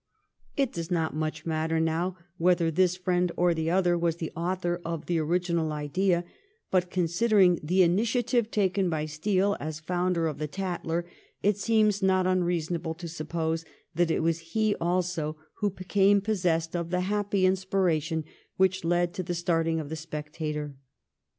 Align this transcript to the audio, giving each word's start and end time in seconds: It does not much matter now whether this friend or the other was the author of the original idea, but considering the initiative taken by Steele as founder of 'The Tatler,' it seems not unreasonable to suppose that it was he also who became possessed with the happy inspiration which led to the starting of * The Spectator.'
It 0.57 0.73
does 0.73 0.89
not 0.89 1.15
much 1.15 1.45
matter 1.45 1.79
now 1.79 2.17
whether 2.39 2.71
this 2.71 2.97
friend 2.97 3.31
or 3.37 3.53
the 3.53 3.69
other 3.69 3.95
was 3.95 4.15
the 4.15 4.31
author 4.35 4.81
of 4.83 5.05
the 5.05 5.19
original 5.19 5.71
idea, 5.71 6.23
but 6.71 6.89
considering 6.89 7.59
the 7.61 7.83
initiative 7.83 8.49
taken 8.49 8.89
by 8.89 9.05
Steele 9.05 9.55
as 9.59 9.79
founder 9.79 10.25
of 10.25 10.39
'The 10.39 10.47
Tatler,' 10.47 11.05
it 11.43 11.59
seems 11.59 12.01
not 12.01 12.25
unreasonable 12.25 12.95
to 12.95 13.07
suppose 13.07 13.63
that 13.93 14.09
it 14.09 14.21
was 14.21 14.39
he 14.39 14.73
also 14.81 15.37
who 15.57 15.69
became 15.69 16.19
possessed 16.19 16.73
with 16.73 16.89
the 16.89 17.01
happy 17.01 17.45
inspiration 17.45 18.23
which 18.57 18.83
led 18.83 19.13
to 19.13 19.21
the 19.21 19.35
starting 19.35 19.79
of 19.79 19.89
* 19.89 19.89
The 19.89 19.95
Spectator.' 19.95 20.73